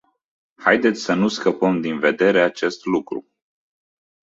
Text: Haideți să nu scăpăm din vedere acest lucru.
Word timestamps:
Haideți 0.55 1.01
să 1.01 1.13
nu 1.13 1.27
scăpăm 1.27 1.81
din 1.81 1.99
vedere 1.99 2.41
acest 2.41 2.85
lucru. 2.85 3.25